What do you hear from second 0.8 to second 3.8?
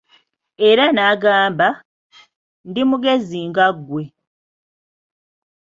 n'agamba, ndi mugezi nga